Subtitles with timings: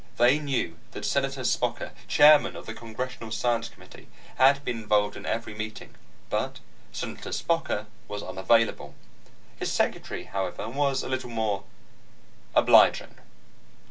[0.17, 5.27] They knew that Senator Spocker, chairman of the Congressional Science Committee, had been involved in
[5.27, 5.93] every meeting,
[6.27, 6.57] but
[6.91, 8.95] Senator Spocker was unavailable.
[9.57, 11.65] His secretary, however, was a little more
[12.55, 13.19] obliging